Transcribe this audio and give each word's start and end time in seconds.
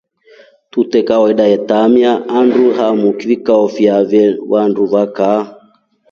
Tute 0.71 0.99
kawaida 1.09 1.45
ya 1.53 1.57
taamiya 1.67 2.11
andu 2.37 2.65
hamu 2.77 3.09
vikao 3.27 3.65
fya 3.75 3.95
vye 4.09 4.23
vandu 4.51 4.83
vakaa. 4.93 5.41